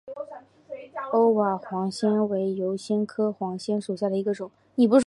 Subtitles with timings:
[1.11, 4.49] 欧瓦黄藓为油藓科黄藓属下的一个种。